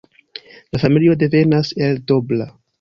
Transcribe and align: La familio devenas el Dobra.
La 0.71 0.79
familio 0.85 1.15
devenas 1.25 1.75
el 1.77 2.03
Dobra. 2.03 2.53